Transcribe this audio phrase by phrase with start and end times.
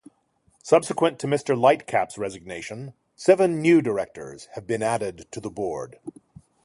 [0.63, 1.55] Subsequent to Mr.
[1.55, 5.99] Lightcap's resignation, seven new directors have been added to the board.